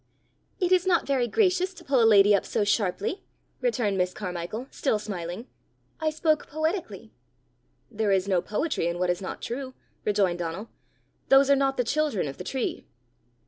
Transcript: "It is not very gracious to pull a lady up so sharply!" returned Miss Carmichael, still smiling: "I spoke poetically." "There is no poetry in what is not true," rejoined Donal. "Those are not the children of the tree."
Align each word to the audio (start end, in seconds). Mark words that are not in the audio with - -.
"It 0.59 0.71
is 0.71 0.87
not 0.87 1.05
very 1.05 1.27
gracious 1.27 1.75
to 1.75 1.83
pull 1.83 2.01
a 2.01 2.05
lady 2.09 2.33
up 2.33 2.43
so 2.43 2.63
sharply!" 2.63 3.21
returned 3.61 3.99
Miss 3.99 4.15
Carmichael, 4.15 4.65
still 4.71 4.97
smiling: 4.97 5.45
"I 5.99 6.09
spoke 6.09 6.47
poetically." 6.47 7.11
"There 7.91 8.09
is 8.11 8.27
no 8.27 8.41
poetry 8.41 8.87
in 8.87 8.97
what 8.97 9.11
is 9.11 9.21
not 9.21 9.43
true," 9.43 9.75
rejoined 10.03 10.39
Donal. 10.39 10.71
"Those 11.29 11.51
are 11.51 11.55
not 11.55 11.77
the 11.77 11.83
children 11.83 12.27
of 12.27 12.39
the 12.39 12.43
tree." 12.43 12.87